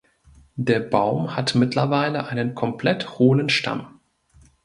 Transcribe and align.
Der 0.55 0.79
Baum 0.79 1.35
hat 1.35 1.53
mittlerweile 1.53 2.25
einen 2.25 2.55
komplett 2.55 3.19
hohlen 3.19 3.49
Stamm. 3.49 3.99